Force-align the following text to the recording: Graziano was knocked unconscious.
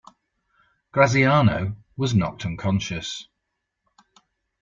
Graziano 0.91 1.75
was 1.95 2.15
knocked 2.15 2.43
unconscious. 2.43 3.27